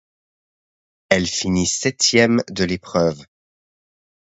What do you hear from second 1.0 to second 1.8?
Elle finit